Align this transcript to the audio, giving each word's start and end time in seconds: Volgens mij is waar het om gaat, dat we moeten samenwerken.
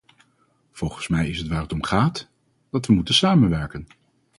Volgens 0.71 1.07
mij 1.07 1.29
is 1.29 1.45
waar 1.47 1.61
het 1.61 1.71
om 1.73 1.83
gaat, 1.83 2.27
dat 2.69 2.85
we 2.87 2.93
moeten 2.93 3.13
samenwerken. 3.13 3.87